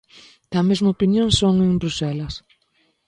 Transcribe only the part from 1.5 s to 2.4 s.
en Bruxelas.